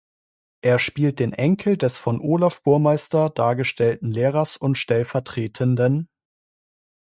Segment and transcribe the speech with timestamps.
[0.61, 5.21] Er spielt den Enkel des von Olaf Burmeister dargestellten Lehrers und stv.